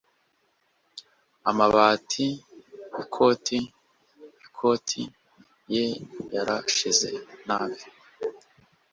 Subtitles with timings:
[1.49, 2.27] Amabati
[2.95, 3.59] yikoti
[4.41, 5.01] yikoti
[5.73, 5.85] ye
[6.33, 7.09] yarashize
[7.47, 7.81] nabi.